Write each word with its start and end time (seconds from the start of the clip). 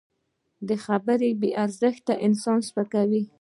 د 0.67 0.69
خبرو 0.85 1.29
بې 1.39 1.49
ارزښتي 1.63 2.13
انسان 2.27 2.59
سپکوي 2.69 3.21